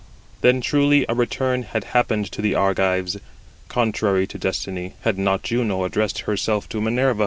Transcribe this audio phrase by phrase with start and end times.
[0.41, 3.17] Then truly a return had happened to the Argives,
[3.67, 7.19] contrary to destiny, had not Juno addressed herself to Minerva: Footnote 88: (return) _I.